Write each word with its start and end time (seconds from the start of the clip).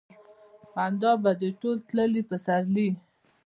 خندا 0.71 1.11
به 1.23 1.31
دې 1.41 1.49
ټول 1.61 1.77
تللي 1.87 2.21
پسرلي 2.29 2.89